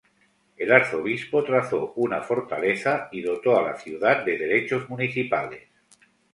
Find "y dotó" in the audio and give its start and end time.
3.11-3.55